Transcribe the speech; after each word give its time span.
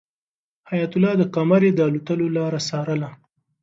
حیات 0.71 0.93
الله 0.95 1.13
د 1.17 1.23
قمرۍ 1.35 1.71
د 1.75 1.79
الوتلو 1.87 2.25
لاره 2.37 2.59
څارله. 2.69 3.09